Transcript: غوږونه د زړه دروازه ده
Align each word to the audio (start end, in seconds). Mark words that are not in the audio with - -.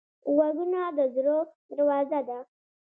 غوږونه 0.33 0.81
د 0.97 0.99
زړه 1.15 1.37
دروازه 1.71 2.19
ده 2.27 2.39